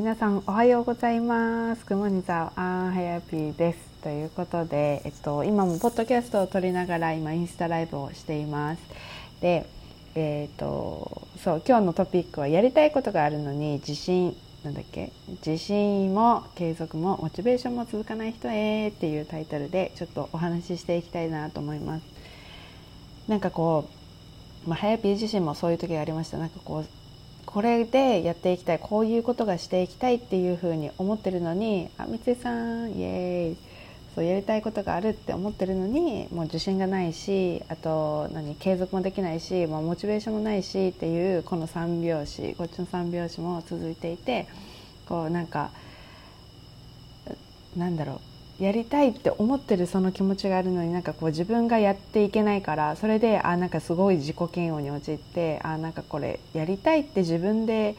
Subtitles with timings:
[0.00, 1.84] 皆さんおはようございます。
[1.84, 3.78] くもにざあんはやぴーです。
[4.02, 8.82] ということで、えっと、今もポッドキャストを撮りながら今インスタライブをしています。
[9.42, 9.66] で、
[10.14, 14.34] えっと、そう今日のトピックはやりたいことがあるのに自信
[14.64, 15.12] なんだっけ？
[15.46, 22.02] 自信も継続もモチベーションも続かない人へっていうタイトルでちょっとお話ししていきたいなと思います。
[23.28, 23.86] なんかこ
[24.66, 26.38] う、まあ、はやぴー自身もそういう時がありました。
[26.38, 26.86] なんかこう
[27.52, 33.56] これでやっていきたいこういうことがしていきたいっていうふうに思ってるのに「あ三井さんイエーイ」
[34.14, 44.46] そうやりたいことがあるって思ってるのにもう自信がないしあと何継続もできないし、まあ、モチベーションもないしっていうこの3拍子こっちの3拍子も続いていて
[45.08, 45.70] こうなんか
[47.76, 48.29] なんだろう。
[48.60, 57.96] やりたいって思ってるその気持ちがあるのになんかこう自分がやっていけないからそれであなんかすごい自己嫌悪に陥ってあなんかこれやりたいって自分で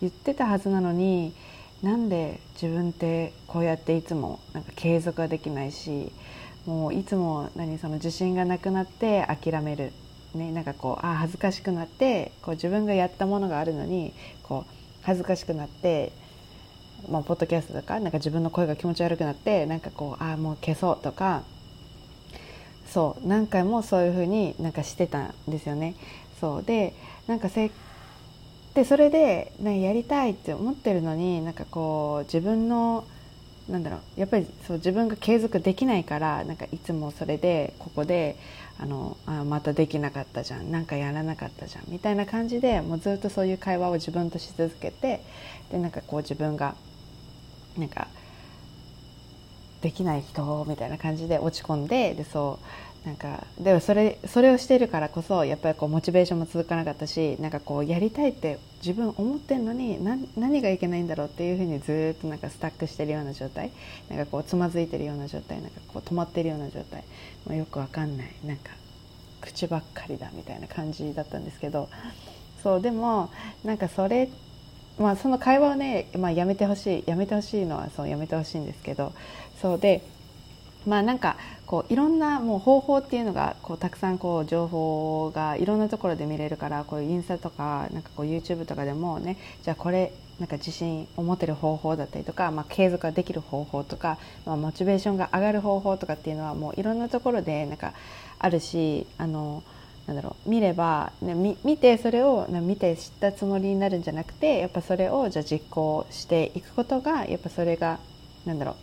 [0.00, 1.34] 言ってたはずなのに
[1.82, 6.12] なんで自分ってこうやっていつもなんか継続ができないし
[6.64, 9.92] もういつも何その自信がなくなって諦める、
[10.34, 14.72] ね、なんかこうあ恥ずかしくなってこう自分がやったものがあるのにこう
[15.02, 16.12] 恥ずかしくなって
[17.08, 21.42] まあ、ポッドキャストとかなんか自分の声が気持ち悪くなってなんかこうああもう消そうとか
[22.86, 25.94] そう何回もそういうふうになんかしてたんですよね。
[26.40, 26.94] そうで
[27.26, 27.70] なんかせ
[28.74, 33.04] でそれで、ね、やりたいって思ってるのになんかこう自分の
[33.68, 38.36] なんだろうやっぱりそう自分が継続できないからなんかいつもそれでここで
[38.78, 45.22] あのあまたできなかったじゃんなんかやらなかったじゃんみたいな感じでもうずっとそういう会話を自分とし続けて
[45.70, 46.74] でなんかこう自分が
[47.78, 48.08] なんか
[49.82, 52.58] できない人みたいな感じで落ち込んででそ
[53.04, 60.02] うなんかでもそれそれをしているからこそやっぱりこうモチベーションも続かなかったしなんかこうやりたいって自分思ってんのに
[60.36, 63.70] 何がいけないんだろうっていうふうにずっとなんかスタックしてるような状態。
[64.08, 65.60] なんかこうつまずいてるような状態。
[65.60, 67.04] なんかこう止まってるような状態。
[67.46, 68.32] もうよくわかんない。
[68.42, 68.70] なんか
[69.42, 71.90] 口ばっかりだみたいな感じだったんですけど。
[72.62, 73.28] そうでも
[73.62, 74.43] なんかそれって
[74.98, 79.12] まあ、その会話をね、まあ、やめてほしいやめてほしいのはそうやめてほしいんですけど
[79.60, 80.02] そうで
[80.86, 97.94] まあなんかこういろんなもう方法っていうのがこうたくさんこう情報がいろんなところで見れるからこういうインスタとかなんかこう YouTube とかでもねじゃあこれなんか自信を持てる方法だったりとか、まあ、継続ができる方法とか、まあ、モチベーションが上がる方法とかっていうのはもういろんなところでなんか
[98.38, 99.62] あるしあの
[100.06, 107.98] なんだろう見れば、ね、見見てそれを見て知ったつもりになるんじゃなくてやっぱそれをじゃ実行していくことがやっぱそれが
[108.44, 108.76] なんだろう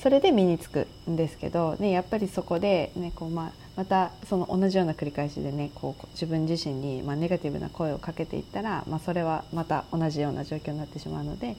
[0.00, 11.56] それで身につくんですけど、ね、やっぱりそこで、ねこうまあ、またその同じような繰り返しでねこう自分自身に、まあ、ネガティブな声をかけていったら、まあ、それはまた同じような状況になってしまうので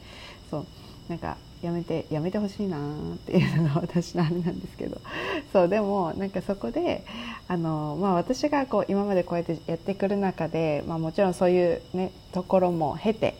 [0.49, 0.65] そう
[1.07, 4.99] なんかやめてやめてほしいなっていうのが私のあれなんですけど
[5.53, 7.05] そうでもなんかそこで
[7.47, 13.35] あの、まあ、私がこう今までこうやってやってくる中で、まあ、もちろんそういう、ね、ところも経て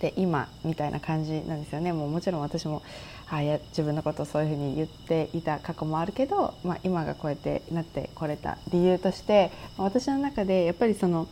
[0.00, 2.82] で今みたいな感じなんですよねもうもちろん私も
[3.28, 11.28] あや自分のことをそういうふうに言っていた過去もあるけど、まあ、今がこうやってなってこれた理由として、ま、私の中でやっぱりその。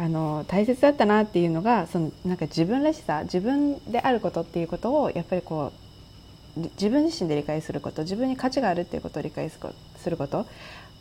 [0.00, 5.74] あの大切だったなっていうのがそのなんか自分らしさ自分であることっていうことをやっぱりこ
[6.56, 9.60] う自分自身で理解すること自分に価値があるっていうことを理解す
[10.08, 10.46] ること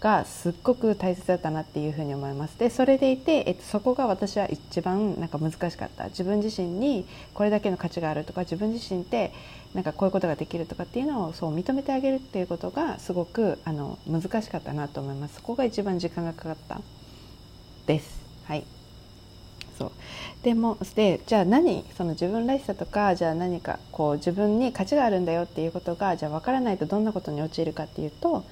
[0.01, 2.59] がすっごく大切だったなっていうふうに思います。
[2.59, 6.05] でそれでいて、えっと、そこが私は一番なんか難しかった。
[6.09, 9.31] 自分自身にこれだけの価値があるとか自分自身って
[9.73, 15.35] なんかこういうことができるとかっていうのをそう認めてあげるっていうことがすごくあの難しかったなと思います。
[15.35, 16.81] そこが一番時間がかかった。
[17.85, 18.19] です。
[18.45, 18.78] はい。
[19.79, 19.91] そう。
[20.43, 28.43] でもでじゃあ何その自分らしさとかじゃあ何かこう自分に価値があるんだよっていうことがじゃあ分からないとどんなことに陥るかっていうと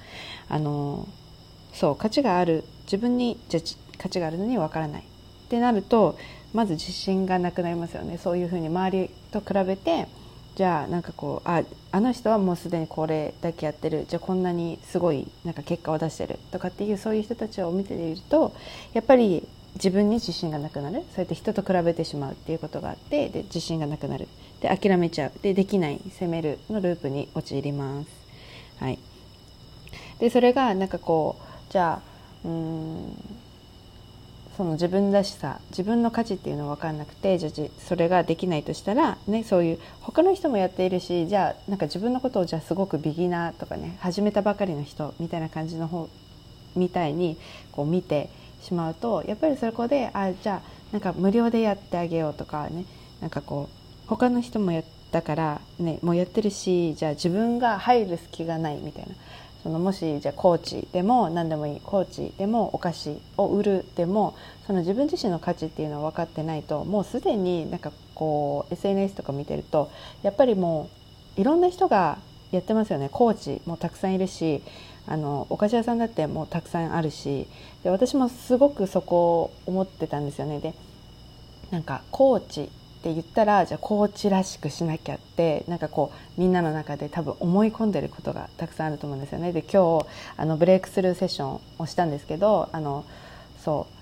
[0.48, 1.06] あの
[1.72, 3.60] そう価値がある自分にじゃ
[3.98, 5.02] 価値があるのに分からない。
[5.02, 5.04] っ
[5.50, 6.18] てなると
[6.52, 8.18] まず自信がなくなりますよね。
[8.18, 10.08] そういうふうに周りと比べて
[10.56, 14.06] じゃあなんかこうああの人はもうすでにこれだけやってる。
[14.08, 16.38] じゃあこんなにすごいなんか結果を出してる。
[16.50, 18.52] とかっていうそういう人たちを見ていると
[18.92, 19.46] やっぱり
[19.78, 21.04] 自分に自信がなくなる。
[21.14, 24.28] そうやって人と比べてしまうっていうことがあってで自信がなくなる。
[24.60, 25.32] で諦めちゃう。
[25.42, 26.00] でできない。
[26.10, 28.18] 責めるのループに陥ります。
[28.80, 28.98] はい、
[30.20, 32.00] でそれがなんかこうじゃ
[32.44, 33.12] あうん
[34.56, 46.08] その自分らしさ自分の価値っていうのは分かんなくてじゃそれができないとしたら、ね、そういう他の人もやっているしじゃあなんか自分のことをじゃあすごくビギナーとかね始めたばかりの人みたいな感じの方
[46.74, 47.36] みたいに
[47.70, 48.30] こう見て
[48.62, 52.84] しまうとやっぱりそこであじゃあなんか無料でやってあげようとかね
[53.20, 59.14] なんかこう他の人もやったからねもうやってるしじゃあ自分が入る隙がないみたいな。
[59.62, 69.90] そのもしじゃあコーチでも何でもいいコーチでもお菓子を売るでもその自分自身の価値っていうのは分かってないともうすでになんかこう SNS とか見てると
[70.22, 70.88] やっぱりも
[71.36, 72.18] ういろんな人が
[72.50, 73.10] やってますよね。
[73.10, 74.62] コーチもたくさんいるし
[75.08, 77.46] あのお菓子屋さんだってもうたくさんあるし
[77.82, 80.60] で私もすごくそこを思ってたんですよね。
[80.60, 80.74] で
[81.70, 82.66] なんかコーチっ
[83.00, 89.52] て言ったらじゃあコーチらしくしなきゃってなんかこうみんなの中で多分思い込んでることがたくさんあると思うんですよね。
[89.52, 90.06] で今日
[90.36, 93.04] あのブレイクスルーセッションをしたんですけどあの
[93.64, 93.97] そう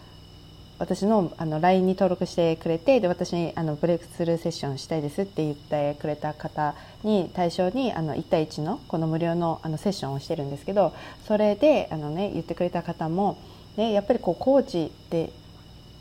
[0.79, 10.95] 私のあの LINE に登録してくれてで私にあのブレイクスルーセッションしたいですって言ってくれた方に対象にあの1対1のこの無料のあのセッションをしてるんですけど
[11.27, 13.39] それであの、ね、言ってくれた方も、
[13.77, 15.33] ね、やっぱりこうコーチって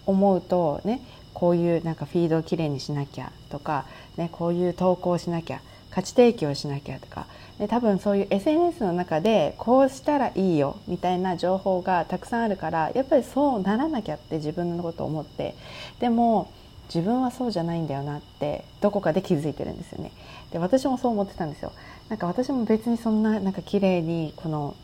[0.05, 1.01] 思うとね
[1.33, 3.85] こういうなんかフィードをきれいにしなきゃとか、
[4.17, 5.61] ね、こういう投稿をしなきゃ
[5.95, 7.25] 価値提供しなきゃとか。
[7.57, 15.55] で多分そういう SNS の中でこうしたらいいよみたいな情報がたくさんあるからやっぱりそうならなきゃって自分のことを思って。
[16.01, 16.51] でも
[16.93, 20.11] 自分はそうじゃないんだよなってどこかで気づいてるんですよね。
[20.51, 21.71] で私もそう思ってたんですよ。
[22.09, 24.75] なんか私も別にそんななんか綺麗にこの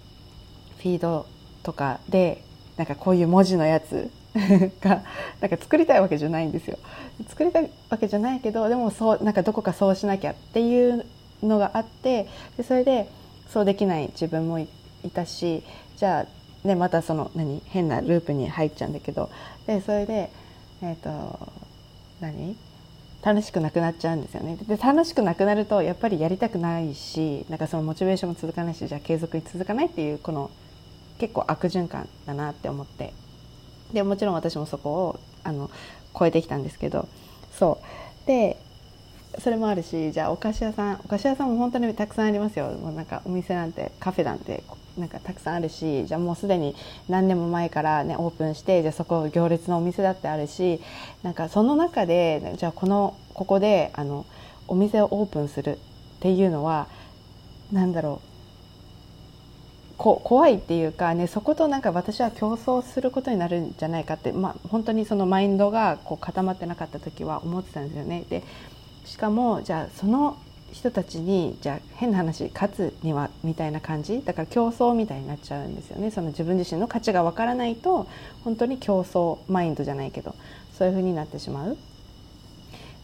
[0.77, 1.25] フィード
[1.61, 2.41] とかで
[2.77, 4.09] なんかこういう文字のやつ
[4.81, 5.03] が
[5.41, 6.77] なんか作りたいわけじゃないんですよ。
[7.27, 11.05] 作りたいわけじゃないけどでもそうなんかどこかそうしなきゃっていう
[11.43, 13.09] のがあってでそれで
[13.49, 14.67] そうできない自分もい
[15.13, 15.63] たし
[15.97, 16.25] じゃ
[16.63, 19.29] あ、ね、またその何変なループに入っちゃうんだけど
[19.67, 20.31] でそれで
[20.81, 21.49] えっ、ー、と
[22.21, 22.55] 何？
[23.23, 24.57] 楽しくなくなっちゃうんですよね。
[24.67, 30.49] で楽しくなくなるとやっぱりやりたくないしなんかそのモチベーションも続かないしじゃあ継続に続かないっていうこの
[31.19, 33.13] 結構悪循環だなって思って。
[33.93, 35.69] でもちろん私もそこをあの
[36.17, 37.07] 超えてきたんですけど
[37.57, 38.27] そう。
[38.27, 38.57] で
[39.39, 42.69] それもあるしじゃあお菓子屋さんお菓子屋さんも本当にたくさんありますよ。
[42.71, 44.63] もうなんかお店なんてカフェなんて
[44.97, 46.75] なんかたくさんあるしじゃあもうすでに
[47.07, 50.81] 何年も前からねオープンしてじゃあそこ行列のお店だってあるし
[51.23, 54.25] なんかその中でじゃあこのここであの
[54.67, 55.77] お店をオープンするっ
[56.19, 56.87] ていうのは
[57.71, 58.30] 何だろう
[60.01, 68.23] こ怖いっていうかねそことなんか私は競争することになるんじゃないかって、まあ、本当にそのマインドがこう固まってなかった時は思ってたんですよね。
[68.27, 68.41] で
[69.05, 70.39] しかもじゃあその
[70.71, 74.23] 人たちにじゃあ変な話勝つにはみたいな感じ？
[74.25, 78.07] だから競争みたいになっちゃうんですよねその自分自身の価値がわからないと
[78.43, 80.33] 本当に競争マインドじゃないけど
[80.73, 81.77] そういうふうになってしまう。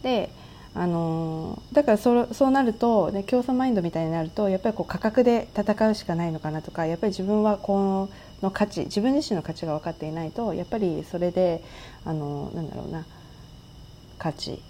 [0.02, 0.30] で
[0.74, 8.08] あのだからそそうなると、ね、競争マインドみたいになるとやっぱりこう価格で戦うしかないのかなとかやっぱり自分はこ
[8.42, 11.64] の価値自分自身の価値が分かっていないとやっぱりそれで
[12.04, 13.06] あのなんだろうな
[14.18, 14.62] 価値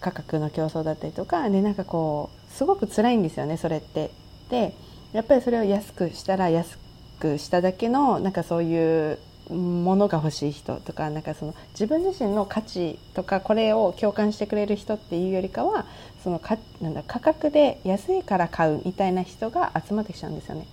[0.00, 4.10] 価格の競争だったりとかでなんかこうすごく辛いんですよねそれって。
[4.50, 4.74] で
[5.12, 6.78] やっぱりそれを安くしたら安
[7.18, 9.18] くしただけのなんかそういう
[9.54, 15.86] ものが欲しい人とかなんかその自分自身の価値とかこれを共感してくれる人っていうよりかは
[16.22, 20.66] そのかなんだ価格で安いから買うみたいな人が集まってきちゃうんですよね。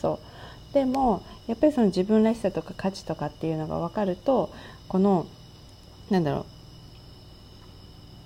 [0.00, 0.18] そ
[0.70, 4.50] うでもやっぱりその自分らしさとか価値とかっていうのが分かると
[4.88, 5.26] この
[6.10, 6.46] なんだろ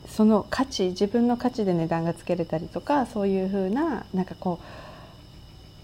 [0.06, 4.64] うその価値自分の価値で値段がつけれたりとかそういうふうななんかこう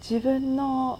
[0.00, 0.98] 自分の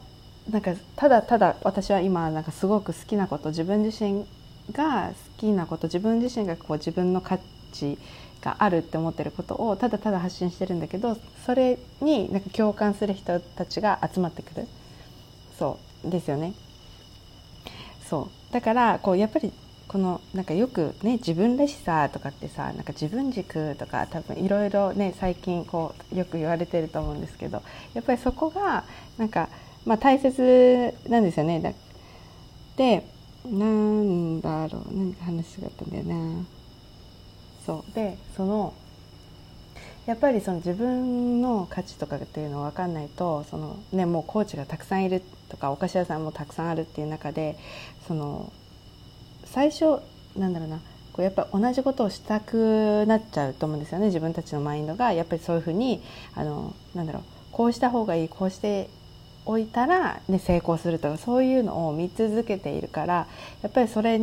[0.51, 4.27] なんかただただ私は今なんかすごく好きなこと自分自身
[4.73, 7.39] が好きなこと自分自身がこう自分の価
[7.73, 7.99] 値
[8.43, 14.67] があるって思ってることをただただ発信してるんだけどそれになんか共感する人たちが集まってくる。
[15.59, 16.55] そうですよね。
[18.09, 18.53] そう。
[18.53, 19.53] だからこうやっぱり
[19.87, 27.63] このなんかよくね自分らしさとかってさなんか自分軸とか多分いろいろね最近こうよく言われてると思うんですけど
[27.95, 28.85] やっぱりそこが
[29.19, 29.49] なんか
[29.85, 31.75] まあ、大切なんですよね。
[32.77, 33.07] で
[33.45, 34.83] なんだろう。
[34.97, 36.45] 何か話があったんだよな。
[37.67, 37.95] そう。
[37.95, 38.73] でその
[40.07, 47.57] やっぱりその自分の価値とかっていうの分かんないとその、ね、もうコーチがたくさんいるとかお菓子屋さんもたくさんあるっていう中で
[48.09, 48.53] その
[49.45, 50.01] 最初
[50.37, 50.81] なんだろうな。
[51.13, 54.07] こうやっぱ同じことをしたくなっちゃうと思うんですよね。
[54.07, 55.13] 自分たちのマインドが。
[55.13, 56.03] やっぱりそういうふうに
[56.35, 57.23] あのなんだろう。
[57.53, 58.89] こうした方がいいこうして
[59.45, 63.27] おいたら、ね、成功するとかそういうのを見続けているから
[63.63, 64.21] やっぱりそれ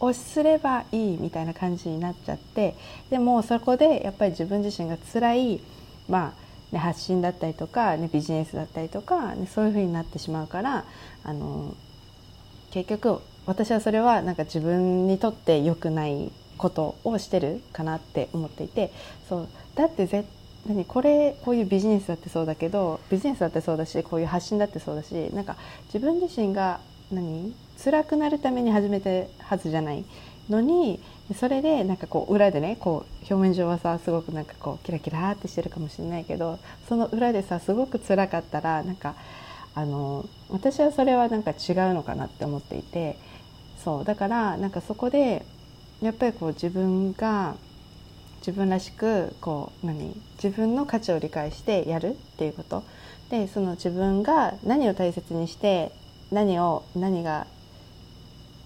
[0.00, 2.74] をすればいいみたいな感じになっちゃって
[3.10, 5.60] でもそこでやっぱり自分自身が辛い
[6.08, 6.42] まあ
[6.72, 10.84] ね、発信だったりとか、ね、ビジネスだったりとか、ね、そういうふうになってしまうから
[11.22, 11.76] あの
[12.70, 18.90] 結局私はそれはなんか自分にとって良くないことをしてるかなって思っていて
[19.28, 20.26] そうだって絶
[20.66, 30.04] 何これこういうビジネスだってそうだけどビジネスだってそうだしこういう発信だってそうだしなんか自分自身が何辛くなるために始めてはずじゃない。
[30.50, 30.98] のに
[31.38, 39.14] それでなんかこう裏でねこう表面上はさすごくなんかこうキラキラってしてるかもしれないけどその裏でさすごく辛かったらなんか
[39.74, 43.16] あの私はそれはなんか違うのかなって思っていて。
[43.82, 45.44] そうだからなんかそこで
[46.00, 47.56] やっぱりこう自分が
[48.46, 50.20] 自分らしくこう何？
[50.42, 52.82] 自分の価値を理解してやるっていうこと。
[53.30, 55.90] でその自分が何を大切にして
[56.30, 57.46] 何を何が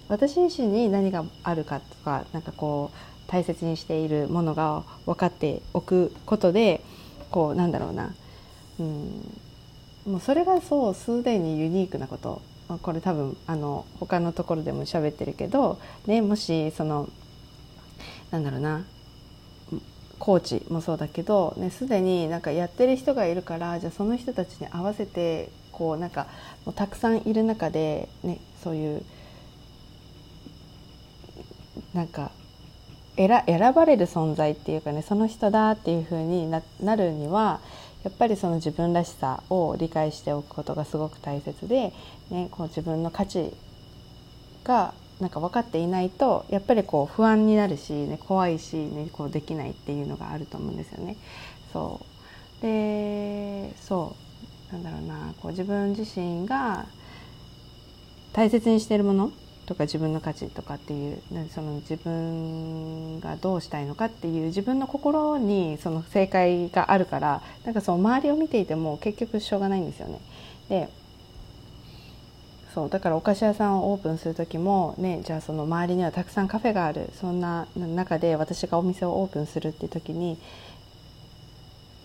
[0.09, 6.83] 私自身に何があるかとかなんかこう大切にしているものが分かっておくことで
[7.31, 8.15] こうなんだろうな、
[8.81, 9.31] うん、
[10.07, 12.43] もうそれがそうすでにユニークなこと。
[12.83, 17.09] これ多分あの他のところでも喋ってるけど、ね、もしその
[18.33, 18.85] なんだろうな。
[20.19, 26.27] コーチもそうだけど、ね、すでになんかやってる人がいるからじゃあその人たちに合わせてこうなんか
[26.65, 29.03] もうたくさんいる中で、ね、そういう
[31.93, 32.31] なんか
[33.17, 36.63] 選ばれる存在っていうかねその人だっていう風にな
[36.97, 37.61] るには
[38.05, 41.93] やっぱりその自分らしさを理解しておくことがすごく大切で、
[42.31, 43.53] ね、こう自分の価値
[44.65, 51.17] がなんか分かっていないとやっぱりこう不安になるし、ね、怖いし、ね、こうできないっていうのがあると思うんですよね。
[51.73, 52.01] そ
[52.61, 54.17] うでそ
[54.71, 56.87] うなんだろうなこう自分自身が
[58.33, 59.33] 大切にしているもの
[59.67, 61.19] とか自分の価値とかっていう
[61.51, 70.21] その自分がどうしたいのかっていう自分の心にその正解があるからなんかその周りを見ていても結局しょうがないんですよね。
[70.69, 70.89] で
[72.77, 77.09] そうだからお菓子屋さんをオープンする時もねじゃあその周りにはたくさんカフェがある。
[77.19, 80.37] そんな中で私がお店をオープンするって時に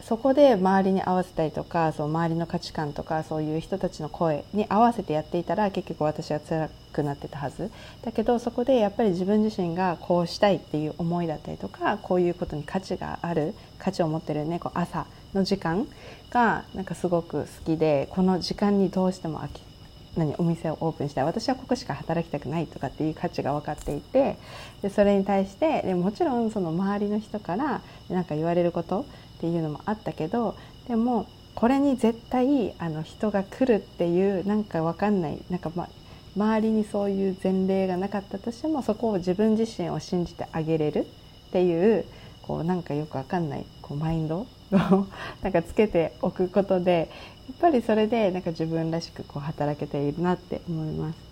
[0.02, 7.70] そこで周りに合わせたりとかそう周りの価値観とかそういう人たちの声に合わせてやっていたら結局私は辛くなってたはず。
[8.02, 15.86] だけどそこでやっぱり自分自身がこうしたいっていう思いだったりとかこういうことに価値がある価値を持ってるねこう朝の時間
[16.30, 19.70] がなんかすごく好きでこの時間にどうしても飽き
[20.16, 21.24] 何お店をオープンしたい。
[21.24, 24.38] 私はここしか働きたくないとかっていう価値が分かっていて
[24.82, 29.06] でそれに対してでもちろんその周りの人から何か言われること
[29.38, 30.56] っていうのもあったけど
[30.88, 35.90] でもこれに絶対あの人が来るっていうなんか分かんないなんか、ま、
[36.36, 41.08] 周りにそういう前例がなかったとしてもそこを自分自身を信じてあげれる
[41.50, 42.06] っていう
[42.42, 45.08] こうなんかよく分かんないこうマインドを
[45.42, 47.10] なんかつけておくことで
[47.50, 51.32] やっぱりそれでなんか自分らしくこう働けているなって思います。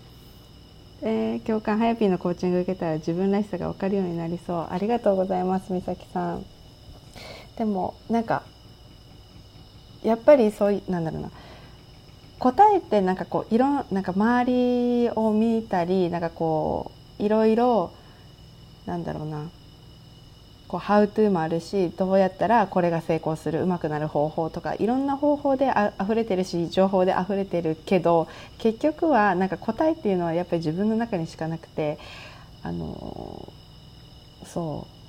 [1.02, 4.66] えー、共感ハヤピーのコーチング受けたら自分らしさが分かるようになりそう。
[4.70, 6.44] ありがとうございます美咲さん。
[7.56, 8.42] でもなんか
[10.02, 11.30] やっぱりそういうなんだろうな。
[12.38, 17.92] 答えってなんかこういろなんか周りを見たりなんかこういろいろ
[18.86, 19.50] なんだろうな。
[20.70, 31.98] こうハウトゥーもあるしどうやったらこれが成功するうまくなる方法とかいろんな方法であ溢れてるし情報で溢れてるけど結局はなんか答えっていうのはやっぱり自分の中にしかなくて
[32.62, 33.52] あの
[34.44, 35.00] そう。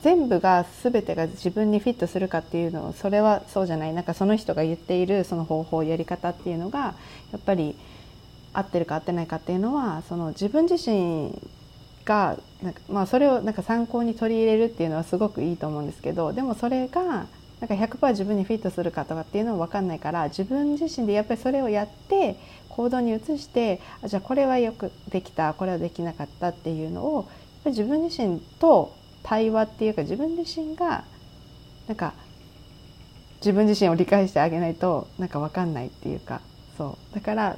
[0.00, 3.92] 全部が全てが自分にフィットするかっていうのそれはそうじゃない。
[3.92, 6.94] なんかその人が言っているその方法やり方っていうのが
[7.32, 7.74] やっぱり
[8.52, 11.36] 合ってるか合ってないかっていうのはその自分自身
[12.08, 22.36] がなんか、まあ、それをなんか参考に取り入れるっていうのはすごくいいと思うんですけどでもそれがなんか100%自分にフィットするかとかっていうのは分かんないから自分自身でやっぱりそれをやって
[22.70, 27.24] 行動に移してあじゃあこれはよくできたこれはできなかったっていうのをやっ
[27.64, 31.04] ぱり自分自身と対話っていうか自分自身が
[31.88, 32.14] なんか
[33.40, 36.40] 自分自身を理解してあげないとなんか分かんないっていうか
[36.78, 37.14] そう。
[37.14, 37.56] だから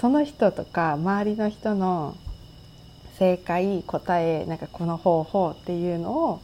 [0.00, 2.14] その人とか周りの人の
[3.18, 6.40] 正解答えなんかこの方法っていうのを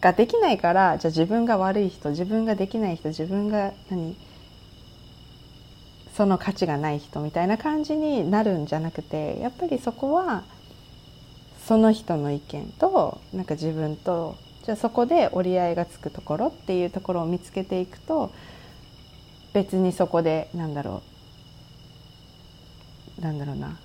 [0.00, 4.16] ができないからじゃあ自分が悪い人自分ができない人自分が何？
[6.14, 10.42] その価値がない人みたいな感じになるんじゃなくてやっぱりそこは
[11.64, 18.32] その人の意見となんか自分とじゃあそこで折り合いがつくところっていうところを見つけていくと
[19.52, 21.02] 別にそこでなんだろ
[23.18, 23.78] うなんだろうな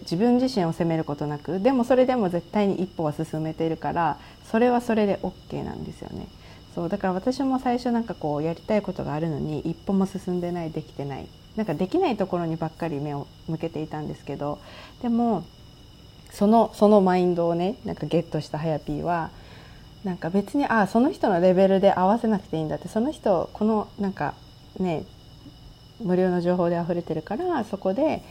[0.00, 4.18] 自分自身を責めることなくでもそれでも絶対に一歩は進めているから
[4.50, 6.26] それはそれで OK なんですよね。
[6.74, 11.26] そうだから私も最初なんかこうやりたいことがあるのに一歩も進んでないできてない
[11.56, 14.60] なんかできないところにばっかり目を向けていたんですけど
[15.02, 15.44] でも
[16.30, 19.30] そのそのマインドをねなんかゲットしたはやぴーは
[20.04, 24.34] なんか別にああその人のレベルで合わせなくていいんだってその人このなんか
[24.78, 25.04] ね
[26.00, 28.22] 無料の情報で溢れてるからそこで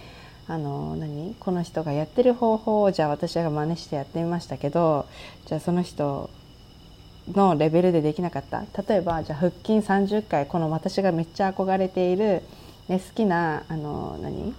[0.48, 1.36] あの何？
[1.40, 5.06] この人がやってる方法をじゃあ私が真似してやってみましたけど
[5.46, 6.30] じゃあその人
[7.34, 8.66] のレベルでできなかった？
[8.88, 12.44] 例えばじゃあ腹筋30回この私がめっちゃ憧れている、
[12.88, 14.54] ね、好きなあの何？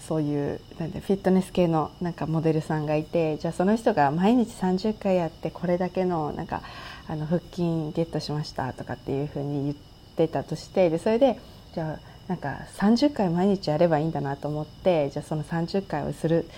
[0.00, 6.60] そういうなんでフィットネス系のなんかモデルさんがいてじゃあその人が毎日30回やってこれだけのなんか
[7.08, 7.62] あの腹筋
[7.94, 9.76] ゲットしましたとかっていうふうに言っ
[10.16, 11.38] てたとしてでそれで
[11.74, 16.48] じゃあなんか30回毎日やればいいんだなと思ってじゃあその30回をする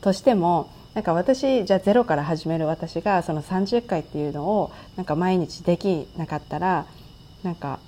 [0.00, 6.86] としてもなんか私じゃあゼロから始める私がその30回っていうのをなんか毎日できなかったら
[7.42, 7.78] なんか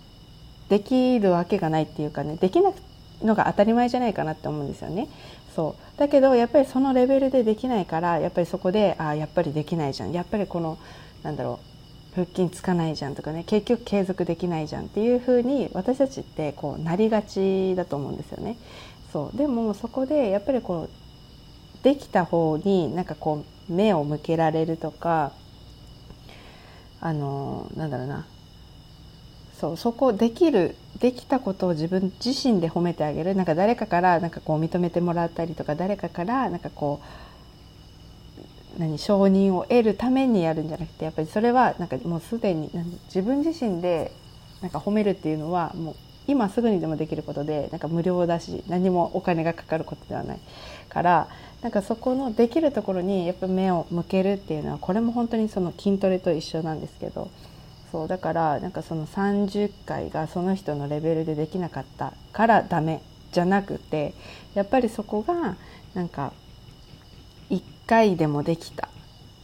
[0.69, 2.77] できるわけがないっていうかねできなく
[3.23, 5.09] のが当たり前じゃないかなって思うんですよね。
[5.55, 10.79] そうだけどやっぱりそのレベルでできないからやっぱりそこであやっぱりできないじゃんやっぱりこの
[11.25, 11.70] なんだろう
[12.15, 18.57] 腹筋つかないじゃんとかね結局継続できないじゃんっていうふうに私たちってこうなりがちだと思うんですよね。
[19.13, 19.37] そう。
[19.37, 25.33] でもそこでやっぱりこうできた方になんかこう目を向けられるとか
[27.01, 28.27] あのなんだろうな。
[29.61, 33.35] そうそこできるできたことを自分自身で褒めてあげる。
[33.35, 37.30] なんか誰かからなんかこう認めてもらったりとか誰かからなんかこう
[38.81, 42.71] 何承認を得るためにやるんじゃなくてやっぱりそれはなんかもうすでに
[43.05, 44.11] 自分自身で
[44.63, 45.97] なんか褒めるっていうのはもう
[46.27, 50.41] 今すぐにでもできることでなんか無料だし何もお金がかかることではない
[50.89, 51.29] から
[51.61, 57.31] なんかそこのできるところにやっぱ目を向けるっていうのはこれも本当にその筋トレと一緒なんですけど
[57.93, 64.15] そうだからなんかその30回がその人のレベルでできなかったからダメじゃなくて
[64.55, 65.57] やっぱりそこが
[65.95, 66.33] なんか
[67.91, 68.89] 回でもできた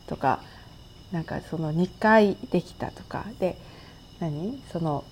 [0.06, 0.40] とか
[1.10, 3.58] なんかその2回できたとかで
[4.20, 4.62] 何？
[4.72, 5.04] その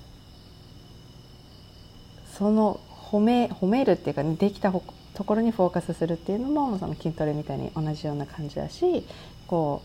[2.33, 4.81] その褒め褒めるっていうか、ね、できたと
[5.25, 9.05] ころにフォーカスするっていうのもその筋トレみたいに同じような感じだし
[9.49, 9.83] こ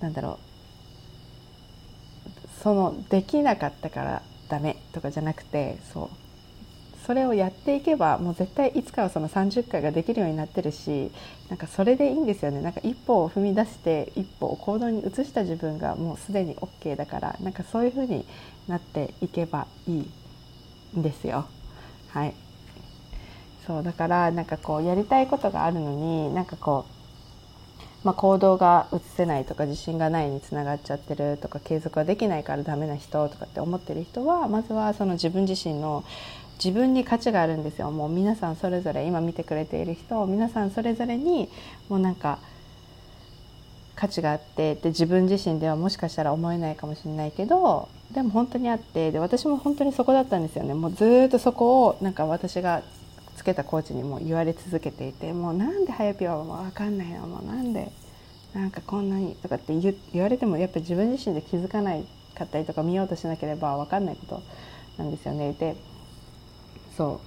[0.00, 0.38] うなんだろ
[2.44, 6.27] うそのできなかったからダメとかじゃなくてそう
[7.06, 11.10] それをやっていけばもう絶対いつかはその30回ができるようになってるし
[11.48, 18.26] なんかそれでいいんですよねなんか一歩を踏み出して一歩を行動に移した自分がもうすでに OK だからなんかそういう風に
[18.66, 20.10] なっていけばいい
[20.98, 21.46] んですよ。
[22.10, 22.34] はい
[23.66, 26.98] そうだからなんかこうやりたいことがあるのになんかこう
[28.04, 36.04] まあ、行動が移せないとか自信がないにつながっちゃってるとか継続ができないからダメな人とかって思ってる人はまずはその自分自身の
[36.62, 37.90] 自分に価値があるんですよ。
[37.90, 41.48] もう皆さんそれぞれ今見てくれている人皆さんそれぞれに
[41.88, 42.38] もうなんか
[43.94, 50.74] 価値があってで自分自身ではもしかしたら思えないかもしれないけどでも本当にあってで私も本当にそこだったんですよね。
[50.74, 52.82] もうずっとそこをなんか私が
[53.36, 57.26] つけたコーチにも言われ続けていてもうなんで早ピは分かんないの。
[57.26, 57.90] もうなんで
[58.54, 59.74] なんかこんなにとかって
[60.12, 64.42] 言われてもやっぱり自分自身で気づかないかったりとか見ようとしなければ分かんないこと
[64.96, 65.52] なんですよね。
[65.52, 65.76] で
[66.98, 67.20] そ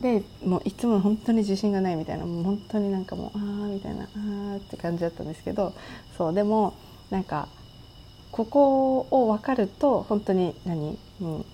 [0.00, 0.02] う。
[0.02, 4.06] でもういつも本当に自信がないみたいなもう本当になんかもうああみたいなあ
[4.52, 5.72] あって感じだったんですけど
[6.18, 6.74] そうでも
[7.08, 7.48] なんか
[8.30, 11.44] ここを分かると本当に何、うん、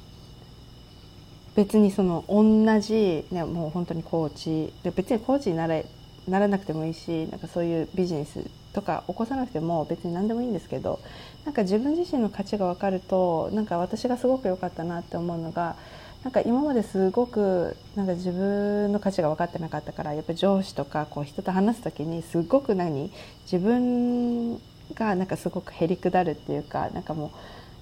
[1.55, 5.87] 別にその同じ、ね、もう本当にコーチで別にコーチになれ
[6.27, 10.99] ならなくてもいいしなんかそういうビジネスとか起こさなくても別に何でもいいんですけど
[11.45, 15.77] なんか自分自身の価値が分かるとなんか私がすごく良かったなって思うのが
[16.25, 23.11] なんか今まですごくなんか自分の価値が分かってなかったからやっぱり上司とかこう人と話す時にすごく何
[23.45, 24.61] 自分
[24.95, 27.33] がなんかすごくへりくだるっていうかなんかも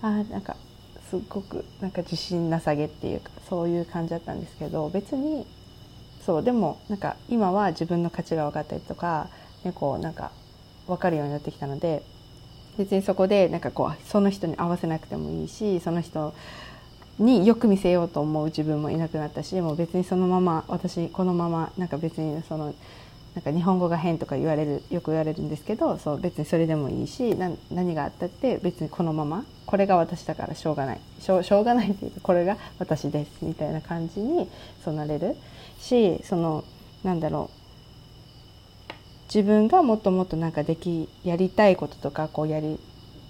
[0.03, 0.57] うあなんか
[1.11, 5.46] すごくなんか自信なさげっていうかそういう感じだったんですけど別に
[6.24, 9.29] そうでもなんか今は自分の価値が分かったりとか、
[9.64, 10.31] ね、こうなんか
[10.87, 12.03] 分かるようになってきたので
[12.79, 16.33] 別にそこでなんかこうその人に合わせなくてもいいしその人
[17.20, 22.74] によく見せようと思う自分もいなくなったしもう別にそのまま私このままなんか別にその
[23.35, 27.37] なんか日本語が変とか言われるよく言われるんですけどそう別にそれでもいいし
[27.70, 31.00] 何があったって別にこのままこれが私だからしょうがない。
[31.20, 34.48] しょうがないっていうかこれが私ですみたいな感じに
[34.83, 35.37] そうなれる
[35.78, 36.64] しその
[37.04, 37.61] なんだろう。
[39.33, 42.80] 自分がもっともっとなんかできやりたいこととかこうやり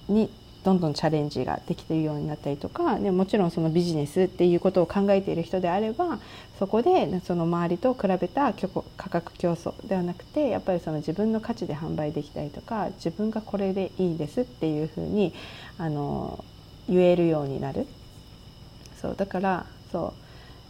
[0.08, 0.30] に
[0.64, 6.18] どんどんチャレンジができているようになったりとかでもちろんそのビジネスっていうことを考えている人であれば
[6.58, 8.52] そこでその周りと比べた
[8.96, 15.32] 価格競争ではなくてやっぱりその自分の価値で販売できたりとか自分がこれでいいですっていうふうに
[15.78, 16.44] あの
[16.88, 17.86] 言えるようになる。
[19.00, 20.14] そうだからそ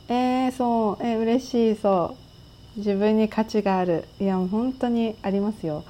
[0.09, 0.13] う。
[0.13, 1.05] えー、そう。
[1.05, 1.77] えー、嬉しい。
[1.77, 2.17] そ
[2.77, 2.79] う。
[2.79, 4.05] 自分に価値がある。
[4.21, 5.85] いや本当にありますよ。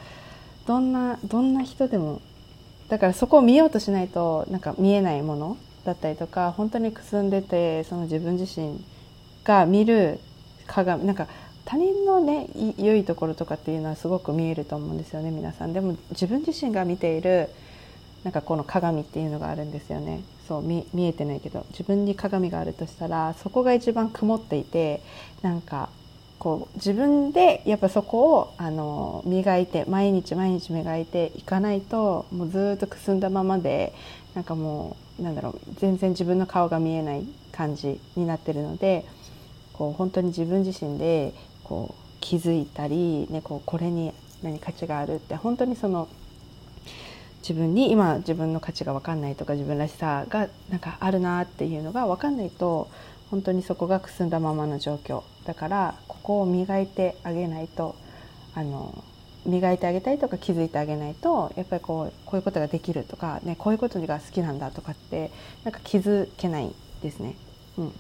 [0.67, 2.21] どんなどんな人でも
[2.90, 8.85] だからそこを見ようとしないとなんか見えないものだったりとか本当にくすんでてその自分自身
[9.44, 10.18] が見る
[10.66, 11.29] 鏡なんか
[11.64, 12.48] 他人のね
[12.79, 15.72] 良いところとかっていうのはすごく見えると思うんですよね皆さん。
[15.72, 17.48] でも自分自身が見ている
[18.24, 20.22] なんかこの鏡っていうのがあるんですよね。
[20.48, 25.00] そう見えてないけど自分に鏡があるとしたらそこが一番曇っていて
[25.42, 25.90] なんか
[26.40, 33.92] こう自分でやっぱそこをあの磨いて毎日毎日磨いていかないともうずっとくすんだままで
[34.35, 39.05] なんかもうなんだろう全然自分の顔が見えない感じになってるので
[39.74, 46.09] こう本当に自分自身でこう気づいたり、ね、こうこれに何価値があるって本当にその
[47.40, 52.88] 自分に今自分の価値が分かんないとか自分らしさがなんかあるなっていうのが分かんないと
[53.31, 57.97] 本当にそこがくすんだままの状況だからここを磨いてあげないと
[58.55, 59.05] あの
[59.47, 65.31] 磨いてあげたいとか気づいてあげないとやっぱりこうこういうことができるとか、ね、こういうことが好きなんだとかって
[65.64, 67.37] なんか気づけないですね。
[67.79, 67.93] うん、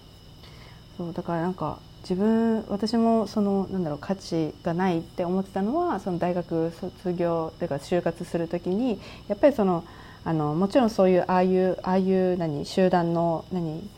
[0.98, 9.84] そうだからなんか自分私もそのなんだろう価値がないって思ってたのはその大学卒業というか就活する時にやっぱりその
[10.24, 13.88] あのもちろんそういうああいうああいう何集団の何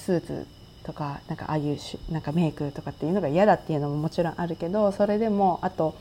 [0.00, 0.46] スーツ
[0.84, 1.78] とかなんかああいう
[2.10, 5.94] なんかメイクとかっていうのが嫌だっていうのももちろんあるけどそれでもあと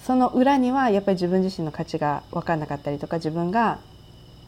[0.00, 3.78] その裏にはやっぱり自分自身の価値が分かんなかったりとか自分が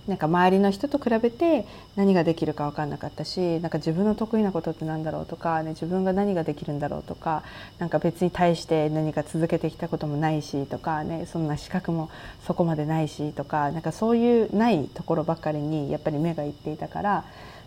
[0.06, 7.42] なんか周りの人と比べて何ができるか分かんなかったしなんか自分の得意なことって何だろうとか、ね、自分が何ができるんだろうとか
[7.78, 12.10] なんか別に対して何か続けてきたこともないしとか、ね、そんな資格も
[12.46, 17.24] そこまでないしとかなんかそういうないところばっかりにやっぱり目がいっていたから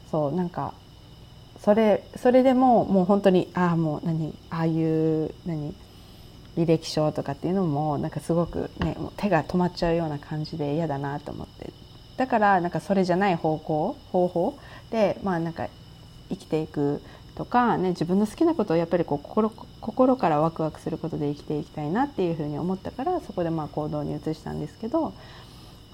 [0.09, 0.73] そうなんか
[1.63, 5.73] それそれでももう本当にああもう何ああいう何
[6.57, 11.71] 履歴書とかっていうのもなんかすごくね手が止まっちゃうような感じで嫌だなと思って。
[12.17, 14.59] だからなんかそれじゃない方向方法
[14.91, 15.67] でまあなんか
[16.29, 17.01] 生きていく
[17.35, 25.13] とか、ね、自分の好きなことをやっぱりこう心心からワクワクすることで生きていきたいなっていうふうに思ったからそこでまあ行動に移したんですけど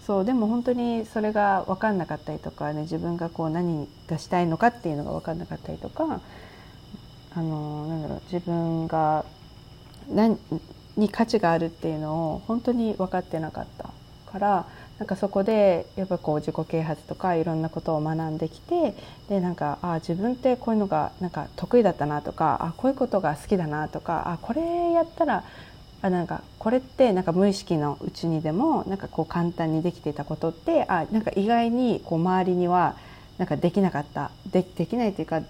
[0.09, 6.19] そうでも本当にそれが分かんなかったりとかね自分がこう何がしたいのかっていうのが分かんなかったりとか
[7.35, 9.23] あのなんだろう自分が
[10.09, 10.39] 何
[10.97, 13.91] に価値があるっていうのを本当に分かってなかった。
[14.31, 14.65] から
[14.99, 18.95] なんかそこでやっぱこう自己啓発とかいろんなことを学んできて
[19.27, 25.43] でなんかあ自分ってこういうのがなんか得意だったなとかあこういうことが好きだなとかあこれやったら
[26.01, 32.95] あなんかこれってなんか無意識のうちにでもなんかこう簡単にできていたことってあなんか意外にこう周りには
[33.37, 34.31] なんかできなかった。
[34.51, 35.41] でできないというか、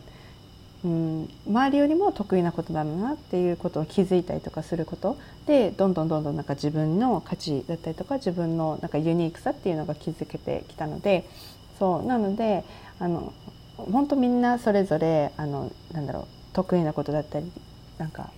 [0.83, 5.17] うん、周りよりも得意なことだなっていうことを気づいたりとかすること。
[5.47, 11.25] でどんどんどんどんなんか自分の価値だったりとか自分のなんかユニークさっていうのが気づけてきたので。
[11.79, 12.65] そうなので
[12.99, 13.33] あの
[13.77, 17.49] 本当みんなそれぞれあのなんだろう得意なことだったり
[17.97, 18.29] なんか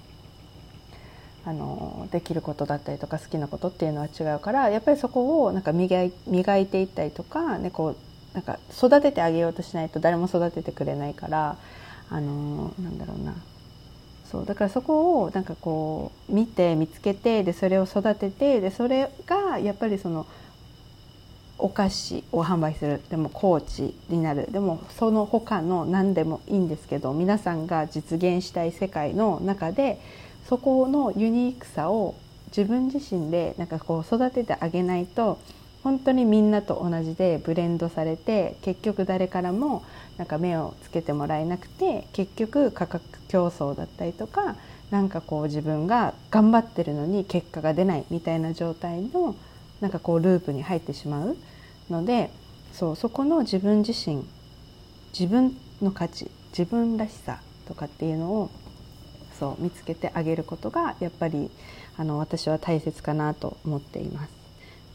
[1.44, 11.58] あのできることだったりとか好きなことっていうのは違うからやっぱりそこをなんか磨い磨いていったりとか,、ね、こうなんか育ててあげようとしないと誰も育ててくれないから
[12.10, 13.36] あのなんだろうな。
[14.32, 20.26] そうだからそこをなんかこう見て見つけてでそれを育ててでそれがやっぱりその
[21.58, 23.02] お菓子を販売する。
[23.10, 24.48] でもコーチになる。
[24.52, 30.00] でもその他の何でもいいんですけど皆さんが実現したい世界の中で
[30.48, 32.16] そこのユニークさを
[32.48, 35.40] 自分自身でなんかこう育ててあげないと
[35.84, 39.84] 本当にみんなと同じでブレンドされて結局誰からも
[40.18, 44.56] なんか目をつけてもらえなくて結局価格競争だったりとか
[44.92, 49.36] なんかこう自分が頑張ってるのに結果が出ないみたいな状態の
[49.80, 51.38] なんかこうループに入ってしまう
[51.90, 52.30] ので
[52.74, 54.26] そうそこの自分自身
[55.18, 58.52] 自分の価値自分らしさとかっていうのを
[59.42, 61.50] そう見つけてあげることがやっぱり
[61.98, 64.32] あの私は大切かなと思っています。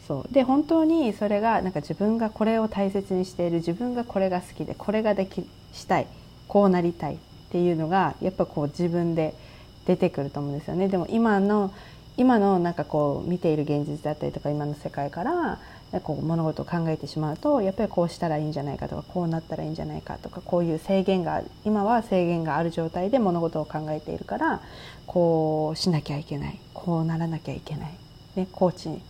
[0.07, 6.07] そうで本当にそれがなんか自分がこれを大切にしている自分がこれが好きでこれができしたい
[6.47, 7.19] こうなりたいっ
[7.51, 9.35] ていうのがやっぱこう自分で
[9.85, 10.87] 出てくると思うんですよね。
[10.87, 11.73] でも今の
[12.17, 15.59] 今のなんかこう見ている現実だったりとか今の世界から
[16.03, 24.61] こう物事を考えてしまうとやっぱりこうしたらいいんじゃないかとかこうなったらいいんじゃないかとかこういう制限が今は制限がある状態で物事を考えているから
[25.07, 27.95] こうしなきゃいけないこうならなきゃいけない、
[28.35, 29.03] ね、コーチ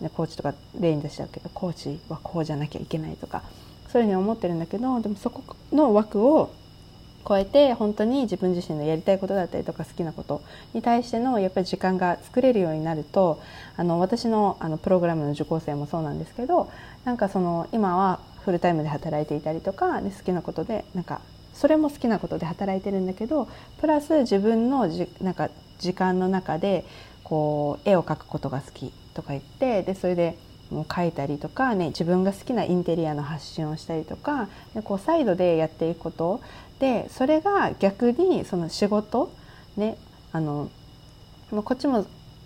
[0.00, 3.42] ね、コーチとか例に出しちゃうけどコーチはこうじゃなきゃいけないとか
[3.88, 6.52] そういうふうに思ってるんだけどでもそこの枠を
[7.26, 10.42] 超えて本当に自分自身のやりたいことだったりとか好きなこと
[10.74, 13.40] に対してのやっぱり時間が作れるようになると
[13.76, 16.70] あの私のあのプログラムの受講生もそうなんですけど
[17.04, 21.20] なんかその今はフルタイムで働いていたりとか、ね、好きなことでなんか
[21.54, 23.48] それも好きなことで働いてるんだけど
[23.80, 26.84] プラス自分のじなんか時間の中で
[27.22, 30.36] こう絵を描くことが好きとか言ってでそれで
[30.70, 36.40] もう描いたりとか、ね、自分が好きなインテリアの発信をしたりとかでこうサイドでやっていくこと
[36.84, 39.32] でそれが逆にその仕事
[39.78, 39.96] ね
[40.32, 40.68] あの
[41.50, 42.04] こっちも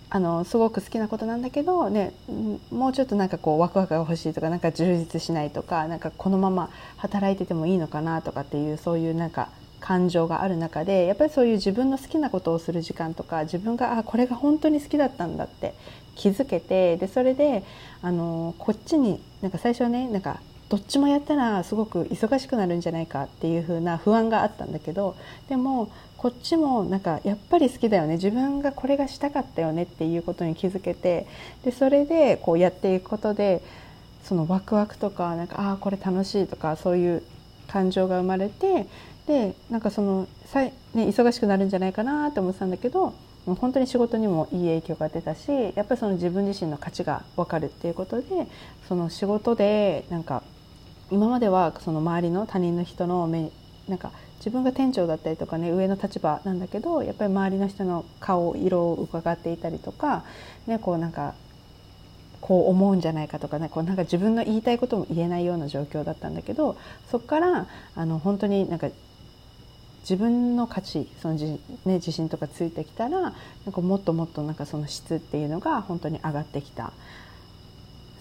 [0.09, 2.13] あのすごく好きなことなんだけど、ね、
[2.71, 9.49] もうちょっとなんかこうワクワクが欲しいとかなんか充実しないとかなんかこのまま働いててもいいのかなとかっていうそういうなんか
[9.81, 15.73] 感情がある中でやっぱりそういう自分の好きなことをする時間とか自分があこれが本当に好きだったんだって
[16.15, 17.65] 気づけてでそれで
[18.01, 25.15] あのこっちになんか最初はねなんかどっちもやったらすごく忙しくなるんじゃないかっていう風な不安があったんだけど
[25.49, 28.15] でもこっちもなんかやっぱり好きだよね。
[28.15, 31.27] 自分がこれがしたかったよねっていうことに気づけて
[31.63, 33.63] でそれでこうやっていくことで
[34.23, 37.23] そのワクワクとかなんかああこれ楽しいとかそういう
[37.67, 38.85] 感情が生まれて
[39.27, 43.13] でなんかそのさ、ね、忙しくなるんじゃないかなって思ってたんだけど
[43.45, 48.25] もう本当に仕事にもいい影響が出たしやっぱりその自分自身の価値が分かるっていうことで
[48.87, 50.43] その仕事でなんか
[51.11, 53.51] 今まではその周りの他人の人の目
[53.87, 60.23] なんか自分が店長だったりとかね上の立場なんだけどやっぱり周りの人の顔色を伺っていたりとか、
[60.65, 61.35] ね、こうなんか
[62.39, 66.77] こう思うんじゃないかとかねこうなんか自分の言いたいことも言えないような状況だったんだけど
[67.11, 68.89] そこからあの本当になんか
[70.01, 71.59] 自分の価値そのじ、ね、
[71.95, 73.33] 自信とかついてきたらなん
[73.73, 76.93] かもっともっとなんかその質っていうのが本当に上がってきた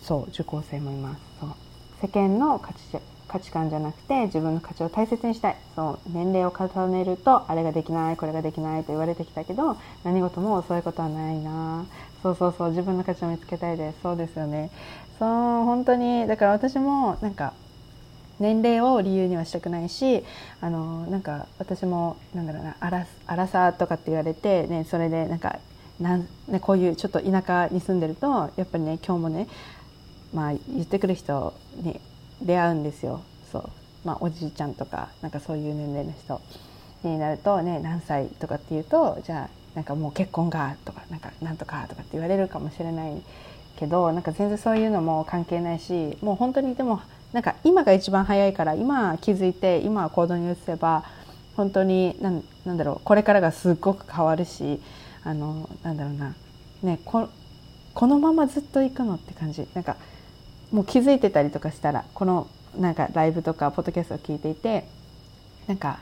[0.02, 1.20] そう受講生もいます。
[1.40, 1.67] そう
[2.00, 2.80] 世間の価値
[3.28, 5.56] 価値観じゃなくて自分の価値を大切にしたい。
[5.76, 11.84] そう年齢を重ねるとあれができないこれができないと言われてきたけど何事もそういうことはないな。
[12.22, 13.98] そうそうそう自分の価値を見つけたいです。
[14.02, 14.70] そうですよね。
[15.18, 15.28] そう
[15.64, 17.52] 本当にだから私もなんか
[18.38, 20.24] 年齢を理由にはしたくないし
[20.60, 23.06] あのなんか私もなんだろうなアラ
[23.48, 25.58] サーとかって言われて、ね、それでなんか
[26.00, 29.48] なん、ね、こういうちょっと田舎に住んでるとやっぱりね今日もね
[30.32, 32.00] まあ、言ってくる人に
[32.42, 33.22] 出会うんですよ。
[33.50, 33.70] そう、
[34.04, 36.40] まあ、おじいちゃんとかなんかそういう年齢の人
[37.02, 43.22] になるとね何歳とかって言うとじゃあなんかもう結婚がとかなんかなんとかとかって言われるかもしれない
[43.76, 47.00] けどなんか全然そういうのも関係ないしもう本当にでも
[47.32, 51.04] なんか今が一番早いから今気づいて今行動に移せば
[51.56, 54.80] 本当になんなんだろうこれからがすごく変わるし
[55.24, 56.34] あのなんだろうな
[56.82, 57.28] ねこ
[57.94, 59.66] このままずっと行くのって感じ。
[59.74, 59.96] なんか
[60.72, 62.46] もう気づいてたりとかしたらこの
[62.78, 64.84] なんかライブとかポッドキャストを聞いていて
[65.66, 66.00] なんか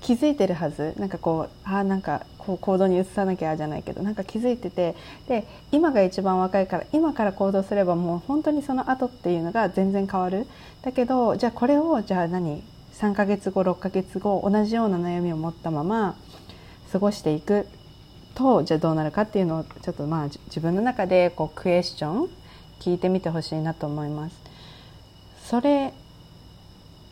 [0.00, 0.94] 気づいてるはず。
[0.98, 4.94] なんかこうあなんかこう行動に移さなきゃじゃないけどなんか気づいてて
[5.26, 10.46] で今が一番若いから今から行動すればもう本当にその後っていうのが全然変わる。
[10.82, 12.62] だけどじゃあこれをじゃあ何
[12.94, 16.16] ？3ヶ月後6ヶ月後同じような悩みを持ったまま
[16.92, 17.66] 過ごしていく
[18.34, 22.28] とじゃあどうなるかっていうのをちょっとまあ自分の中でこうクエスチョン
[22.80, 24.36] 聞いてみてほしいなと思います。
[25.44, 25.92] それ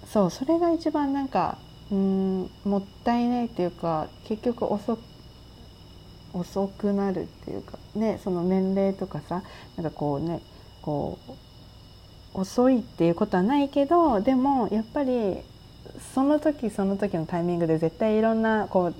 [0.07, 1.59] そうそれが一番なんか
[1.90, 4.98] うんもったいないっていうか結局遅
[6.33, 9.42] 遅くなるっていうかねその年齢とかさ
[9.76, 10.40] なんかこうね
[10.83, 11.18] こ
[12.35, 15.38] う遅いっていうことはないけどでもやっぱり
[16.14, 18.94] その時その時のタイミングで絶対いろんなこう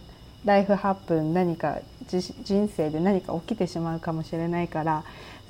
[0.47, 5.05] ライフハップン何か人生で何か起きてしまうかもしれないから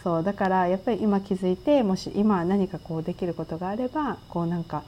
[0.07, 4.85] そうだからやっぱり今気づいてもし今何かこうできることがあればこうなんか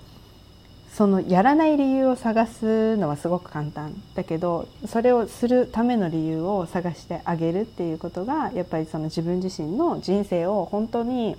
[0.95, 4.01] そのやらない理由を探すのはすごく簡単。
[4.15, 11.35] だけどそれをするための理由を探してあげるっていうことがやっぱりその自分自身の人生を本当に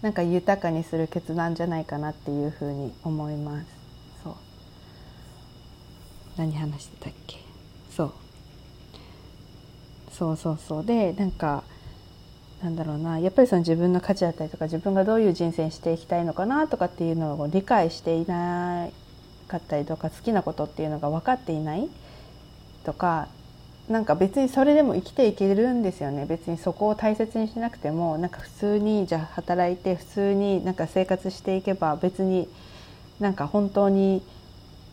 [0.00, 3.66] なんか豊かにする決断じゃないかなっていうふうに思います。
[4.24, 4.34] そう。
[6.38, 7.36] 何話してたっけ？
[7.94, 8.12] そう。
[10.10, 10.84] そうそうそう。
[10.86, 11.62] でなんか
[12.64, 18.88] なんだろうなやっぱりその自分の価値だったりとか自分がどういう人生にしていきたいのかなとかっていうのを理解していな
[19.48, 21.90] かったりとか好きなことっていうのが分かっていない。
[22.84, 23.28] とか
[23.88, 26.24] なんか別にそれでも生きていけるんですよね。
[26.24, 32.48] 別にそこを大切にしなくてもなんか普通にじゃあ働いて普通になんか生活していけば別に
[33.20, 34.22] なんか本当に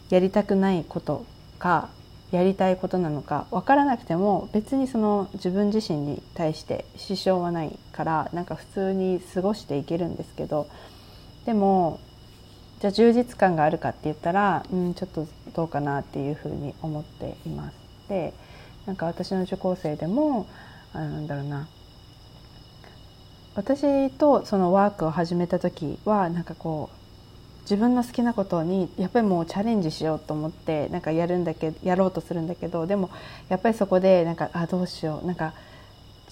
[0.09, 1.25] やりたくないこと
[1.57, 1.87] か
[2.31, 10.67] やりたいことなのか分からなくても別にその自分自身に対して支障はないからなんか普通に過ごしていけるんですけど
[11.45, 11.99] でも
[12.79, 17.75] じゃあ充実感があるかって言ったら、うん、ちょっとどうかなっていうふうに思っています。
[18.09, 18.33] で
[18.85, 20.47] なんか私の受講生でも
[20.93, 21.67] あなんだろうな
[23.55, 27.00] 私とそのワークを始めた時はなんかこう
[27.61, 33.09] 自分の好きなことにやっぱりもうチャレンジしようと思ってなんかやるんだけやろうとするんだけどでも
[33.49, 35.53] やっぱりそこでなんかあどうしようなんか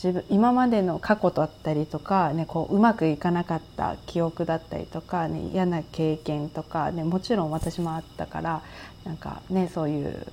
[0.01, 8.61] 自分今までの過去だったりとか、ね、こううまくいかなかった記憶だったりとか、ね、嫌な経験とか、ね、もちろん私もあったから
[9.03, 10.25] なんか、ね、そういう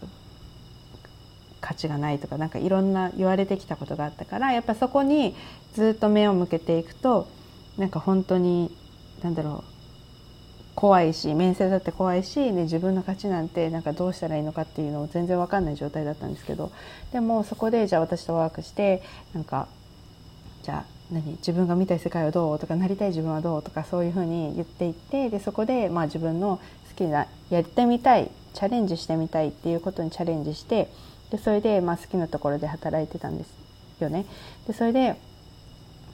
[1.60, 5.34] 価値がないとかなんかいろんな言われてきたことがあったからやっぱそこに
[5.74, 7.26] ずっと目を向けていくと
[7.76, 8.70] なんか本当に
[9.22, 9.75] 何だろう
[10.76, 16.70] 怖いし面接だって怖いし、ね、自分の価値なんてなんかどうしたらいいのかっていうのを全然分かんない状態だったんですけど
[17.12, 19.68] でもそこでじゃあ私とワークしてなんか
[20.62, 26.60] じゃあ何自分が見たい世界はどうとかなりたい自分はどうとかそういうふうに言っていってでそこでまあ自分の
[26.90, 30.90] 好きなやってみたいチャレンジしてみたいっていうことにチャレンジして
[31.30, 33.54] でそれでまあ好きなところで働いてたんです
[34.00, 34.26] よね。
[34.66, 35.16] でそれで、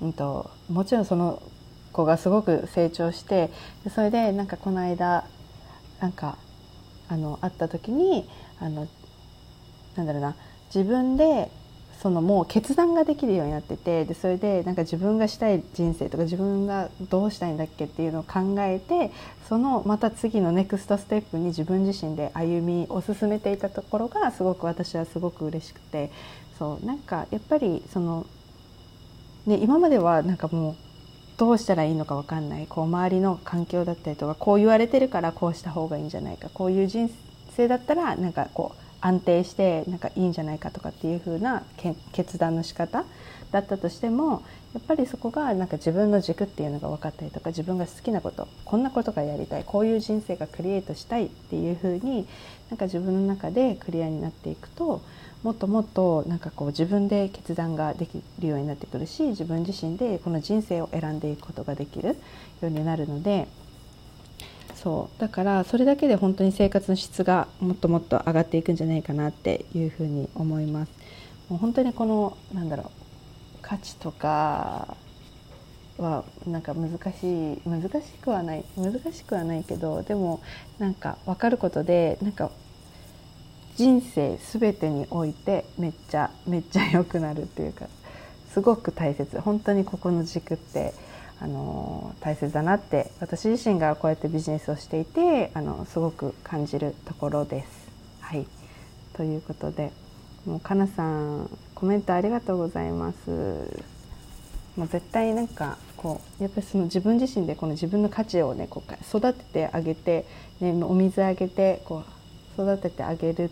[0.00, 1.42] うんともちろんその
[1.92, 3.50] 子がすごく成長して
[3.94, 5.24] それでなんかこの間
[6.00, 6.36] なんか
[7.08, 8.28] あの会った時に
[8.58, 8.88] あの
[9.96, 10.36] なんだろうな
[10.74, 11.50] 自分で
[12.02, 19.12] そのもう決断ができるようになっててでそれでなんか自分がしたい人生とか自分がどうしたいんだっけっていうのを考えて
[19.48, 26.10] そのまた次のネクストステップに自分自身で歩みを進めていたところがすごく私はすごく嬉しくて
[26.58, 28.26] そうなんかやっぱりその、
[29.46, 30.76] ね、今まではなんかもう
[31.42, 37.12] どうしたらいいのか分かんないこう周りの環境だったりとかこう言われてるからこうした方がいいんじゃないかこういう人
[37.56, 41.64] 生だったらなんかこう安定してなんかいいんじゃないかとかっていう風な
[42.12, 43.04] 決断の仕方
[43.50, 52.24] だったとしてもやっぱりそこがなんか自分の軸っていうのが分かったりとか自分が好きなことこんなことがやりたいこういう人生がクリエイトしたいっていう風に
[52.70, 55.02] なんか自分の中でクリアになっていくと
[55.42, 62.14] もっともっとなんかこう自分で決断ができるようになってくるし自分自身でこの人生を選んでいくことができるよ
[62.62, 63.48] うになるので
[64.82, 70.92] そうだからそれだけで本当に生活の質がもっともっと上がっていくんじゃないかなっていうふうに思います。
[71.48, 74.96] もう本当にこのなんだろう価値とか
[75.98, 80.40] はなんか難しい難しくはない難しくはないけどでも
[80.78, 82.50] なんか分かることでなんか
[83.76, 87.86] 人生全てにおいてめっちゃめっちゃ良くなるっていうか
[88.52, 90.92] すごく大切本当にここの軸って
[91.40, 97.88] あの大切だなって私自身がこうやってビジネスをしていてあのすごく感じるところです。
[98.20, 98.46] はい
[99.14, 99.90] ということで
[100.46, 103.30] もうかなさんコメントありがとうございます。
[104.76, 110.24] もう絶対なんかこうやっぱりその自分自身でこの自分の価値をねこう育ててあげて、
[110.60, 112.04] ね、お水あげてこ
[112.56, 113.50] う育ててあげる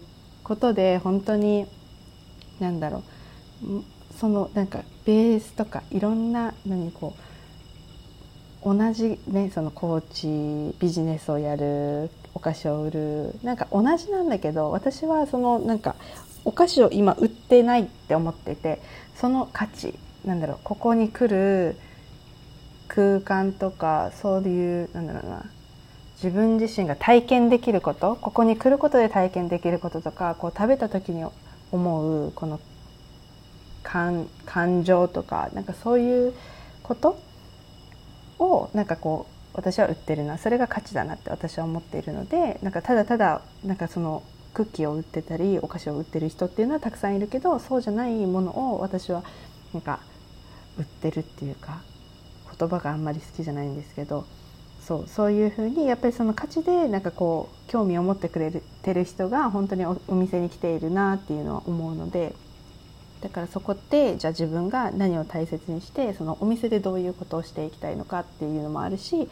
[0.51, 1.65] ことで本当に
[2.59, 3.05] 何だろ
[3.63, 3.85] う。
[4.19, 7.15] そのなんかベースとかいろんな何こ
[8.65, 10.01] う同じねそのコー
[10.73, 15.95] チビジネスをやるお菓子を売るなんか同じなんだけど私はそのなんか
[16.45, 18.83] お菓子を今売ってないって思ってて
[19.15, 20.59] その価値なんだろう。
[20.65, 21.77] ここに来る
[22.89, 25.45] 空間とかそういうなんだろうな。
[26.23, 31.25] 自分自身が体験できることここに来ることで体験できることとかこう食べた時に
[31.73, 32.61] 思うこの
[33.83, 36.35] 感感情とかなんかそういう
[36.83, 37.19] こと
[38.39, 49.25] をなんかこう私は売ってるなそれが価値だなって私は思っているのでなんかただただなんかそのクッキーを売ってたりお菓子を売ってる人っていうのはたくさんいるけどそうじゃないものを私は
[49.73, 50.01] なんか
[50.79, 51.81] 売ってるっていうか
[52.59, 54.27] 言葉があんまり好きじゃないんですけど
[54.87, 58.51] そうそういうふうにやっぱりその価値でなんかこう興味を持ってくれ
[58.83, 62.35] てる人が本当にお店に来ているなっていうのは思うので
[63.21, 69.29] だからそこってじゃあ自分が何を大切にしてそのお店でどういうことをしていきたいのかっていうのもあるし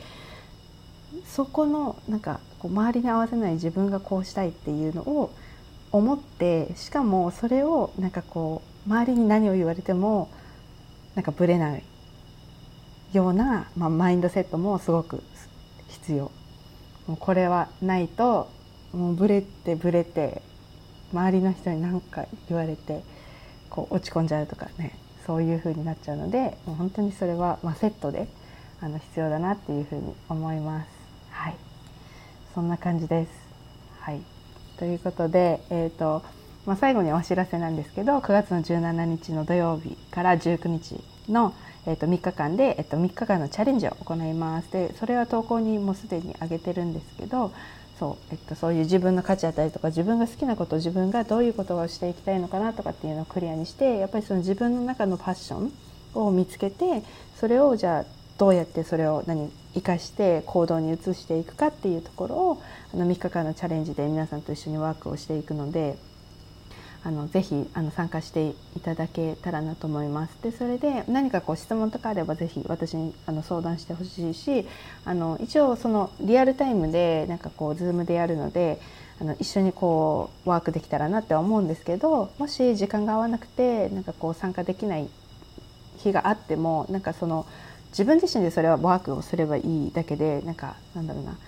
[1.24, 5.32] そこのなんかこう周りに合わせない自分がこうしたいっていうのを
[5.90, 10.28] 思ってしかもそれをなんかこう周りに何を言われても
[11.14, 11.82] なんかぶれない。
[13.12, 15.22] ような、まあ、マインドセットもすごく
[15.88, 16.30] 必要
[17.06, 18.50] もうこれはないと
[18.92, 20.42] もうブレてブレて
[21.12, 23.02] 周りの人に何か言われて
[23.70, 28.28] こう落ち込んじゃうとかねそういう風になっちゃうのでもう本当にそれは、まあ、セットで
[28.80, 30.88] あの必要だなっていう風に思います。
[31.30, 31.54] はい
[32.54, 33.30] そんな感じです。
[34.00, 34.20] はい、
[34.78, 36.24] ということで、えーと
[36.66, 41.54] まあ、最後にお知らせなんですけど9月の17日の土曜日から19日の、
[41.86, 44.72] えー、と3日間で、えー、と3日間のチャレンジを行います。
[44.72, 47.52] でそれは投稿にもうすでに上げてるんですけど
[47.98, 55.72] そう,、えっと、そういう自分の価値だったりとか自分が好きなこと自分がどういうことをしていきたいのかなとかっていうのをクリアにしてやっぱりその自分の中のパッション
[56.14, 57.02] を見つけて
[57.36, 58.04] それをじゃあ
[58.38, 62.62] どうやってそれを何生かして行動に移していくかっていうところを
[62.94, 65.98] あの3日間のチャレンジで皆さんと一緒にワークをしていくので
[67.08, 70.36] あのぜひあの参加していただけたらなと思います。
[70.42, 74.66] でそれで何かこう質問とかあればぜひ私にあの相談してほしいし
[75.06, 78.78] あの一応そのリアルタイムでなんかこう Zoom でやるので
[79.22, 85.08] あの一緒にこうワークできたらなって思うんですけどもし時間が合わなくてなんかこう参加できない
[85.96, 87.46] 日があってもなんかその
[87.88, 91.38] 自分自身でそれはワークをすればいいだけでなんかなんだろうな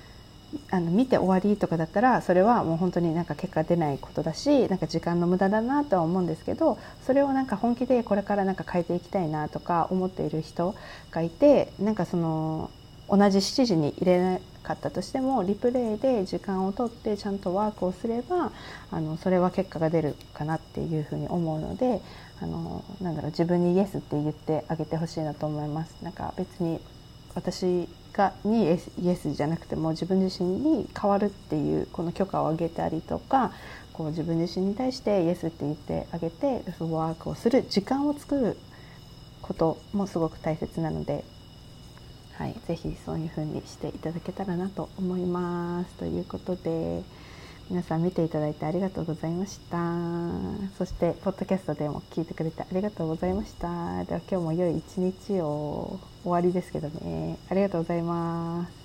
[0.70, 10.74] あの見て終わりとかだったらそれはもう本当になんか結果出ないことだしなんか時間の無駄だなとは思うんですけどそれをなんか本気でこれからなんか変えていきたいなとか思っている人
[11.12, 12.70] がいてなんかその
[13.08, 18.52] 同じ7時に入れなかったとしてもリプレイで時間をとってちゃんとワークをすれば
[18.90, 22.00] あのそれは結果が出るかなっていうふうに思うので
[22.40, 25.96] あのなんだろう自分にイエスって言ってあげてほしいなと思います。
[26.02, 26.80] なんか別に
[27.34, 28.68] 私がにイ
[29.08, 33.52] エスじゃなくても自分自身に変わるっていうこの許可をあげたりとか
[33.92, 38.56] こう自分自身に対してイエスって言ってあげてそのワークをする時間を作る
[39.42, 41.24] こともすごく大切なので、
[42.34, 45.94] はい、ぜひそういうふうにしていただけたらなと思います。
[45.94, 47.02] ということで。
[47.70, 49.78] 皆さん見ていただいてありがとうございました。
[50.76, 54.04] そしてポッドキャストでも聞いてくれてありがとうございました。
[54.06, 57.38] では今日も良い一日を終わりですけどね。
[57.48, 58.79] ありがとうございます。